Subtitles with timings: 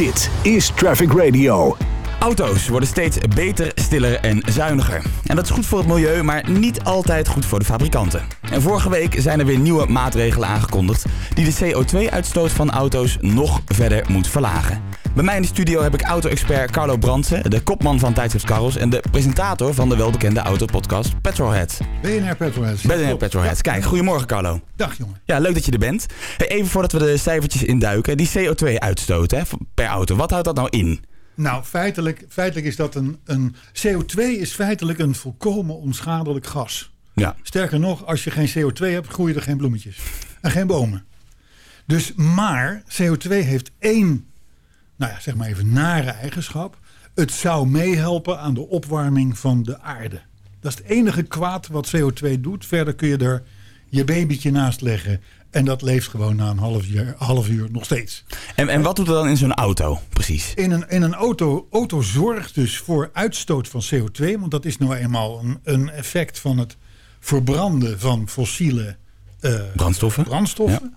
[0.00, 1.76] Dit is Traffic Radio.
[2.18, 5.02] Auto's worden steeds beter, stiller en zuiniger.
[5.26, 8.22] En dat is goed voor het milieu, maar niet altijd goed voor de fabrikanten.
[8.50, 13.60] En vorige week zijn er weer nieuwe maatregelen aangekondigd die de CO2-uitstoot van auto's nog
[13.66, 14.82] verder moet verlagen.
[15.14, 18.76] Bij mij in de studio heb ik auto-expert Carlo Brandsen, de kopman van Tijdschrift Carros
[18.76, 21.78] en de presentator van de welbekende autopodcast Petrolhead.
[22.02, 22.82] BNR Petrolheads.
[22.82, 23.60] BNR Petrolhead.
[23.60, 24.60] Kijk, goedemorgen Carlo.
[24.76, 25.20] Dag jongen.
[25.24, 26.06] Ja, leuk dat je er bent.
[26.36, 29.42] Hey, Even voordat we de cijfertjes induiken, die CO2-uitstoot hè,
[29.74, 31.04] per auto, wat houdt dat nou in?
[31.34, 33.54] Nou, feitelijk, feitelijk is dat een, een...
[33.86, 36.92] CO2 is feitelijk een volkomen onschadelijk gas.
[37.14, 37.36] Ja.
[37.42, 39.98] Sterker nog, als je geen CO2 hebt, groeien er geen bloemetjes.
[40.40, 41.04] En geen bomen.
[41.86, 44.29] Dus, maar CO2 heeft één,
[45.00, 46.78] nou ja, zeg maar even nare eigenschap.
[47.14, 50.20] Het zou meehelpen aan de opwarming van de aarde.
[50.60, 52.66] Dat is het enige kwaad wat CO2 doet.
[52.66, 53.42] Verder kun je er
[53.88, 55.20] je babytje naast leggen.
[55.50, 58.24] En dat leeft gewoon na een half uur, half uur nog steeds.
[58.54, 60.54] En, en wat doet er dan in zo'n auto, precies?
[60.54, 64.38] In een, in een auto, auto zorgt dus voor uitstoot van CO2.
[64.38, 66.76] Want dat is nou eenmaal een, een effect van het
[67.20, 68.96] verbranden van fossiele
[69.40, 70.24] eh, Brandstoffen.
[70.24, 70.94] brandstoffen.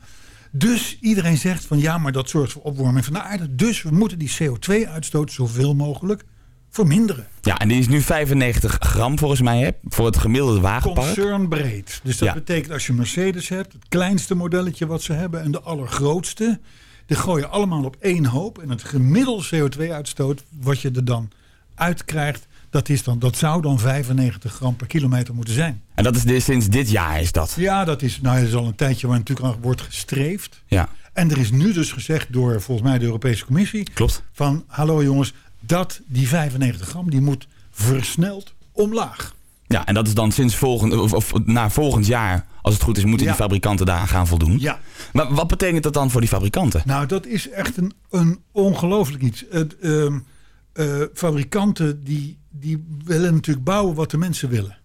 [0.56, 3.56] Dus iedereen zegt van ja, maar dat zorgt voor opwarming van de aarde.
[3.56, 6.23] Dus we moeten die CO2-uitstoot zoveel mogelijk
[6.70, 7.28] verminderen.
[7.42, 11.06] Ja, en die is nu 95 gram volgens mij hè, voor het gemiddelde wagenpark.
[11.16, 12.00] Concernbreed.
[12.04, 12.34] Dus dat Ja.
[12.34, 16.59] betekent als je Mercedes hebt, het kleinste modelletje wat ze hebben en de allergrootste,
[17.06, 18.58] die gooien allemaal op één hoop.
[18.58, 21.30] En het gemiddelde CO2-uitstoot wat je er dan
[21.76, 25.81] uitkrijgt, dat, is dan, dat zou dan 95 gram per kilometer moeten zijn.
[25.95, 27.53] En dat is dus sinds dit jaar is dat.
[27.57, 30.61] Ja, dat is, nou, dat is al een tijdje waar natuurlijk aan wordt gestreefd.
[30.67, 34.23] Ja, En er is nu dus gezegd door volgens mij de Europese Commissie klopt.
[34.31, 39.35] van hallo jongens, dat die 95 gram die moet versneld omlaag.
[39.67, 42.97] Ja, en dat is dan sinds volgend, of, of na volgend jaar, als het goed
[42.97, 43.31] is, moeten Ja.
[43.33, 44.59] die fabrikanten daaraan gaan voldoen.
[44.59, 44.79] Ja.
[45.13, 46.81] Maar wat betekent dat dan voor die fabrikanten?
[46.85, 49.45] Nou, dat is echt een, een ongelooflijk iets.
[49.49, 50.19] Het, ehm,
[50.73, 54.78] eh, fabrikanten die, die willen natuurlijk bouwen wat de mensen willen.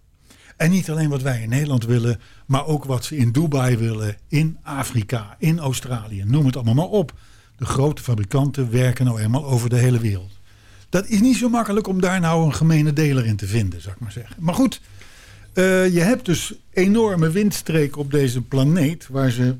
[0.57, 4.17] En niet alleen wat wij in Nederland willen, maar ook wat ze in Dubai willen,
[4.27, 6.23] in Afrika, in Australië.
[6.25, 7.13] Noem het allemaal maar op.
[7.57, 10.31] De grote fabrikanten werken nou eenmaal over de hele wereld.
[10.89, 13.95] Dat is niet zo makkelijk om daar nou een gemene deler in te vinden, zou
[13.95, 14.35] ik maar zeggen.
[14.39, 14.81] Maar goed,
[15.53, 19.55] eh, je hebt dus enorme windstreken op deze planeet waar ze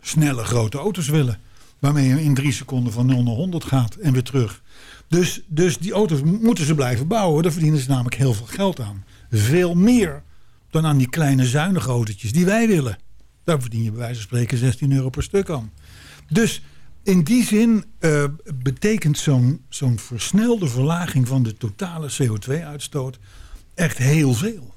[0.00, 1.38] snelle grote auto's willen.
[1.86, 4.62] Waarmee je in drie seconden van 0 naar 100 gaat en weer terug.
[5.08, 7.42] Dus, dus die auto's moeten ze blijven bouwen.
[7.42, 9.04] Daar verdienen ze namelijk heel veel geld aan.
[9.30, 10.22] Veel meer
[10.70, 12.98] dan aan die kleine zuinige autootjes die wij willen.
[13.44, 15.72] Daar verdien je bij wijze van spreken 16 euro per stuk aan.
[16.28, 16.62] Dus
[17.02, 23.18] in die zin eh, betekent zo'n zo'n versnelde verlaging van de totale CO2-uitstoot
[23.74, 24.74] echt heel veel.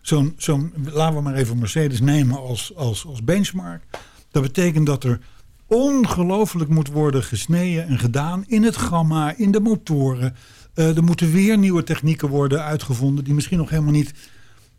[0.00, 3.84] Zo'n, zo'n, laten we maar even Mercedes nemen als, als, als benchmark.
[4.30, 5.20] Dat betekent dat er
[5.70, 10.34] ongelooflijk moet worden gesneden en gedaan in het gamma, in de motoren.
[10.74, 14.12] Eh, er moeten weer nieuwe technieken worden uitgevonden die misschien nog helemaal niet.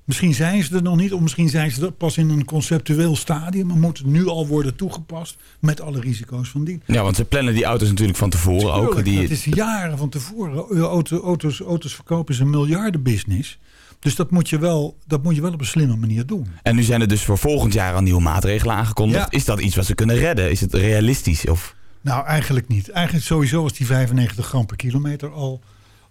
[0.06, 3.16] Misschien zijn ze er nog niet, of misschien zijn ze er pas in een conceptueel
[3.16, 6.82] stadium, maar moeten nu al worden toegepast met alle risico's van dien.
[6.86, 9.04] Ja, want ze plannen die auto's natuurlijk van tevoren ook.
[9.04, 10.82] Die, Dat is jaren van tevoren.
[10.82, 13.60] Auto, auto's, auto's verkopen is een miljardenbusiness.
[14.02, 16.48] Dus dat moet, je wel, dat moet je wel op een slimme manier doen.
[16.64, 19.32] En nu zijn er dus voor volgend jaar al nieuwe maatregelen aangekondigd.
[19.32, 19.38] Ja.
[19.38, 20.52] Is dat iets wat ze kunnen redden?
[20.52, 21.48] Is het realistisch?
[21.48, 21.76] Of...
[22.02, 22.90] Nou, eigenlijk niet.
[22.90, 25.62] Eigenlijk sowieso was die 95 gram per kilometer al,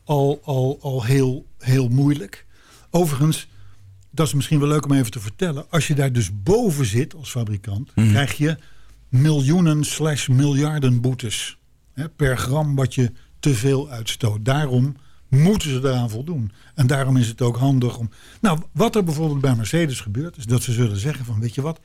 [0.05, 2.47] al, al, al heel, heel moeilijk.
[2.91, 3.49] Overigens,
[4.11, 5.71] dat is misschien wel leuk om even te vertellen.
[5.71, 8.57] Als je daar dus boven zit als fabrikant, krijg je
[9.09, 11.59] miljoenen slash miljarden boetes.
[11.93, 14.45] Hè, per gram wat je te veel uitstoot.
[14.45, 14.97] Daarom
[15.31, 16.53] moeten ze eraan voldoen.
[16.75, 18.11] En daarom is het ook handig om...
[18.41, 20.37] Nou, wat er bijvoorbeeld bij Mercedes gebeurt...
[20.37, 21.81] is dat ze zullen zeggen van, weet je wat...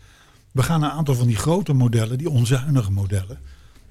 [0.52, 3.40] we gaan een aantal van die grote modellen, die onzuinige modellen...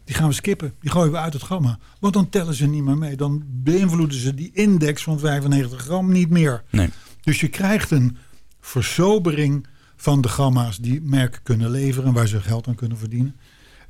[0.04, 0.74] die gaan we skippen.
[0.80, 1.78] Die gooien we uit het gamma.
[2.00, 3.16] Want dan tellen ze niet meer mee.
[3.16, 6.62] Dan beïnvloeden ze die index van 95 gram niet meer.
[6.70, 6.88] Nee.
[7.20, 8.16] Dus je krijgt een
[8.60, 9.66] versobering
[9.96, 12.12] van de gamma's die merken kunnen leveren...
[12.12, 13.36] waar ze geld aan kunnen verdienen.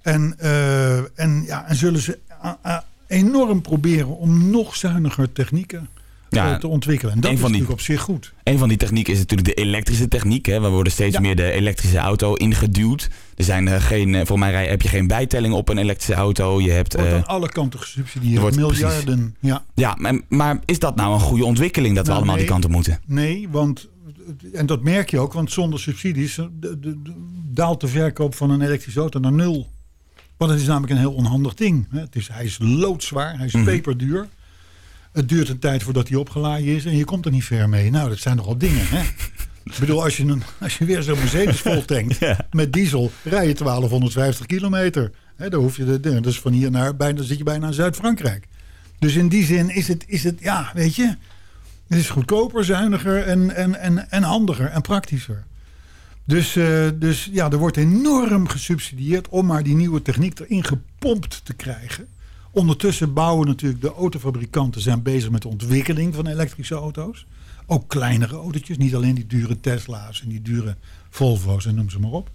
[0.03, 2.19] En, eh, en, ja, en zullen ze
[3.15, 5.89] enorm proberen om nog zuiniger technieken
[6.29, 7.15] Ja, eh, te ontwikkelen.
[7.15, 8.33] En dat is van die- natuurlijk op zich goed.
[8.43, 10.47] Een van die technieken is natuurlijk de elektrische techniek.
[10.47, 10.61] Hè.
[10.61, 11.21] We worden steeds Ja.
[11.21, 13.11] meer de elektrische auto ingeduwd.
[13.37, 16.15] Er zijn eh, geen, eh, voor mij rij- heb je geen bijtelling op een elektrische
[16.15, 16.61] auto.
[16.61, 18.41] Je hebt, Wordt aan alle kanten gesubsidieerd.
[18.41, 19.37] wordt- miljarden.
[19.41, 19.65] Ja.
[19.75, 22.71] ja, maar, maar is dat nou een goede ontwikkeling dat we Nou, allemaal die kanten
[22.71, 23.01] moeten?
[23.07, 23.89] Nee, want
[24.53, 27.13] en dat merk je ook, want zonder subsidies de- de- de-
[27.53, 29.69] daalt de verkoop van een elektrische auto naar nul.
[30.37, 31.87] Want het is namelijk een heel onhandig ding.
[31.91, 33.65] Het is, hij is loodzwaar, hij is Mhm.
[33.65, 34.29] peperduur.
[35.13, 37.91] Het duurt een tijd voordat hij opgeladen is en je komt er niet ver mee.
[37.91, 38.87] Nou, dat zijn nogal dingen.
[38.89, 39.03] Hè?
[39.65, 42.47] Ik bedoel, als je, een, als je weer zo'n Mercedes vol tankt Ja.
[42.51, 45.11] met diesel, rij je 1250 kilometer.
[45.37, 47.73] Hè, daar hoef je de, de- dus van hier naar bijna zit je bijna in
[47.73, 48.47] Zuid-Frankrijk.
[48.99, 51.17] Dus in die zin is het, is het ja, weet je,
[51.89, 55.45] het is goedkoper, zuiniger en, en, en, en handiger en praktischer.
[56.27, 61.45] Dus, eh, dus ja, er wordt enorm gesubsidieerd om maar die nieuwe techniek erin gepompt
[61.45, 62.07] te krijgen.
[62.51, 67.27] Ondertussen bouwen natuurlijk de autofabrikanten zijn bezig met de ontwikkeling van elektrische auto's.
[67.67, 70.77] Ook kleinere autootjes, niet alleen die dure Tesla's en die dure
[71.11, 72.31] Volvo's en noem ze maar op.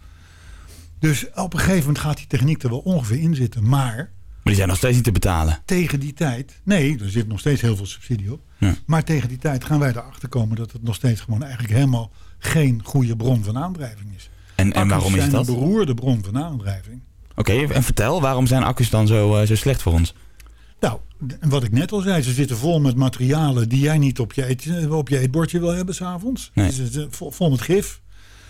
[0.99, 3.67] Dus op een gegeven moment gaat die techniek er wel ongeveer in zitten.
[3.69, 4.09] Maar Maar
[4.43, 5.59] die zijn nog steeds niet te betalen.
[5.65, 8.41] tegen die tijd, nee, er zit nog steeds heel veel subsidie op.
[8.57, 8.75] Ja.
[8.85, 12.11] Maar tegen die tijd gaan wij erachter komen dat het nog steeds gewoon eigenlijk helemaal
[12.39, 14.29] geen goede bron van aandrijving is.
[14.55, 15.47] En, en waarom is zijn dat?
[15.47, 17.01] een Oké, beroerde bron van aandrijving.
[17.73, 20.13] en vertel, waarom zijn accu's dan zo, eh, zo slecht voor ons?
[20.79, 20.99] Nou,
[21.41, 24.49] wat ik net al zei, ze zitten vol met materialen die jij niet op je,
[24.49, 26.51] eet, op je eetbordje wil hebben s'avonds.
[26.53, 26.71] Nee.
[26.71, 28.01] Ze zitten vol, vol met gif.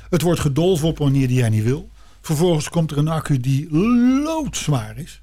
[0.10, 1.90] Het wordt gedolven op een manier die jij niet wil.
[2.22, 3.72] Vervolgens komt er een accu die
[4.24, 5.22] loodzwaar is.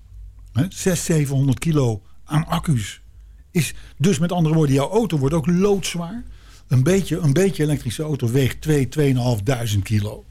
[0.52, 3.00] Hè, 600, 700 kilo aan accu's.
[3.50, 6.24] Is, dus met andere woorden, jouw auto wordt ook loodzwaar.
[6.68, 8.88] Een beetje, een beetje elektrische auto weegt 2,
[9.74, 10.24] 2.500 kilo.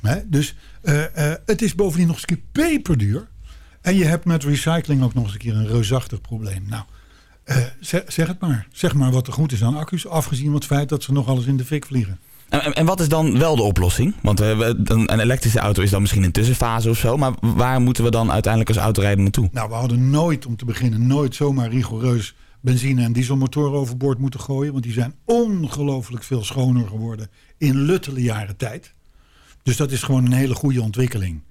[0.00, 3.28] Hè, dus eh, eh, het is bovendien nog eens een keer peperduur.
[3.80, 6.64] En je hebt met recycling ook nog eens een keer een reusachtig probleem.
[6.68, 6.82] Nou,
[7.44, 8.66] eh, zeg, zeg het maar.
[8.72, 10.06] Zeg maar wat er goed is aan accu's.
[10.06, 12.18] Afgezien van het feit dat ze nog alles in de fik vliegen.
[12.48, 14.14] En, en- wat is dan wel de oplossing?
[14.22, 17.16] Want een, een elektrische auto is dan misschien een tussenfase of zo.
[17.16, 19.48] Maar waar moeten we dan uiteindelijk als autorijder naartoe?
[19.52, 24.40] Nou, we hadden nooit, om te beginnen, nooit zomaar rigoureus benzine- en dieselmotoren overboord moeten
[24.40, 24.72] gooien.
[24.72, 28.94] Want die zijn ongelooflijk veel schoner geworden in luttele jaren tijd.
[29.62, 31.42] Dus dat is gewoon een hele goede ontwikkeling.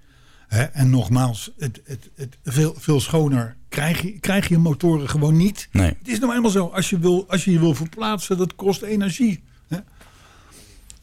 [0.73, 5.67] En nogmaals, het, het, het, veel, veel schoner krijg je, krijg je motoren gewoon niet.
[5.71, 5.95] Nee.
[5.97, 8.81] Het is nou eenmaal zo, als je, wil, als je je wil verplaatsen, dat kost
[8.81, 9.43] energie.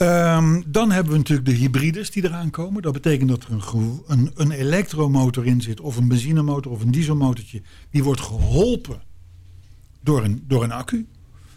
[0.03, 2.83] Ehm, dan hebben we natuurlijk de hybrides die eraan komen.
[2.83, 6.91] Dat betekent dat er een, een, een elektromotor in zit, of een benzinemotor of een
[6.91, 7.63] dieselmotortje.
[7.91, 9.03] Die wordt geholpen
[10.03, 11.07] door een, door een accu,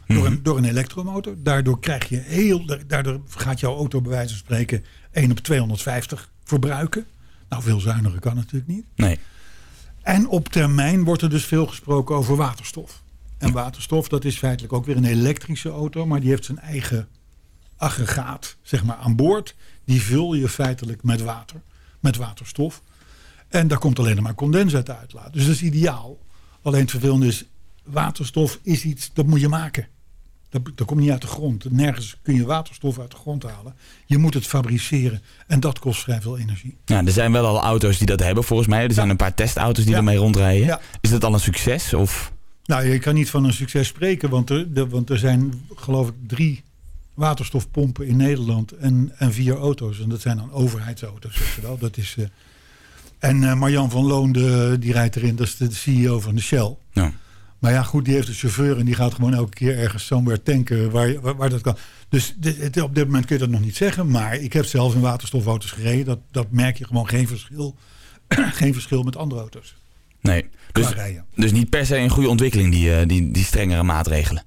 [0.07, 1.35] door, een, door een elektromotor.
[1.37, 6.31] Daardoor, krijg je heel, daardoor gaat jouw auto bij wijze van spreken 1 op 250
[6.43, 7.05] verbruiken.
[7.49, 8.85] Nou, veel zuiniger kan natuurlijk niet.
[8.95, 9.19] Nee.
[10.01, 13.03] En op termijn wordt er dus veel gesproken over waterstof.
[13.37, 17.07] En waterstof, dat is feitelijk ook weer een elektrische auto, maar die heeft zijn eigen
[17.77, 19.55] aggregaat, zeg maar, aan boord.
[19.85, 21.61] Die vul je feitelijk met water,
[21.99, 22.81] met waterstof.
[23.47, 25.33] En daar komt alleen maar condens uit de uitlaat.
[25.33, 26.19] Dus dat is ideaal.
[26.61, 27.45] Alleen het vervelende is,
[27.85, 29.87] waterstof is iets, dat moet je maken.
[30.49, 31.71] Dat, dat komt niet uit de grond.
[31.71, 33.73] Nergens kun je waterstof uit de grond halen.
[34.05, 35.21] Je moet het fabriceren.
[35.47, 36.77] En dat kost vrij veel energie.
[36.85, 38.83] Ja, er zijn wel al auto's die dat hebben volgens mij.
[38.83, 39.97] Er zijn een paar testauto's die Ja.
[39.99, 40.65] ermee rondrijden.
[40.67, 40.79] Ja.
[41.01, 41.93] Is dat al een succes?
[41.93, 42.31] Of...
[42.65, 46.07] Nou, je kan niet van een succes spreken, want er, de- want er zijn geloof
[46.07, 46.63] ik drie
[47.13, 49.99] waterstofpompen in Nederland en, en vier auto's.
[49.99, 51.77] En dat zijn dan overheidsauto's, weet je wel.
[51.77, 52.25] Dat is, eh,
[53.19, 56.41] en eh, Marjan van Loon, de, die rijdt erin, dat is de CEO van de
[56.41, 56.75] Shell.
[56.91, 57.11] Ja.
[57.65, 60.41] Maar ja, goed, die heeft een chauffeur en die gaat gewoon elke keer ergens somewhere
[60.41, 61.77] tanken waar, waar, waar dat kan.
[62.09, 64.09] Dus dit- op dit moment kun je dat nog niet zeggen.
[64.09, 66.05] Maar ik heb zelf in waterstofauto's gereden.
[66.05, 67.75] Dat, dat merk je gewoon geen verschil.
[68.61, 69.75] geen verschil met andere auto's.
[70.21, 70.49] Nee.
[70.71, 70.93] Dus,
[71.35, 74.43] dus niet per se een goede ontwikkeling, die, eh, die, die strengere maatregelen.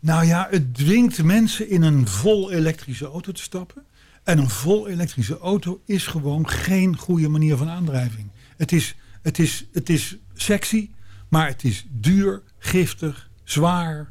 [0.00, 3.84] Nou ja, het dwingt mensen in een vol elektrische auto te stappen.
[4.24, 8.30] En een vol elektrische auto is gewoon geen goede manier van aandrijving.
[8.56, 10.88] Het is, het is, het is sexy,
[11.32, 14.08] maar het is duur, giftig, zwaar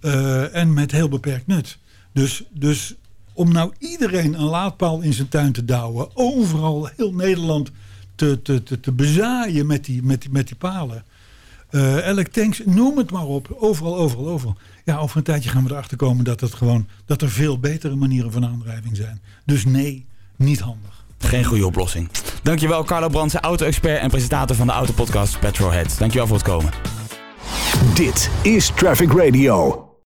[0.00, 1.78] eh, en met heel beperkt nut.
[2.12, 2.94] Dus, dus
[3.32, 7.70] om nou iedereen een laadpaal in zijn tuin te douwen, overal heel Nederland
[8.14, 11.04] te, te, te, te bezaaien met die, met die, met die palen.
[11.70, 13.56] Eh elk tanks, noem het maar op.
[13.58, 14.56] Overal, overal, overal.
[14.84, 17.94] Ja, over een tijdje gaan we erachter komen dat, het gewoon, dat er veel betere
[17.94, 19.20] manieren van aandrijving zijn.
[19.44, 21.01] Dus nee, niet handig.
[21.22, 22.08] Geen goede oplossing.
[22.42, 25.98] Dankjewel Carlo Brandsen, auto-expert en presentator van de autopodcast Petrolhead.
[25.98, 26.70] Dankjewel voor het komen.
[27.94, 29.91] Dit is Traffic Radio.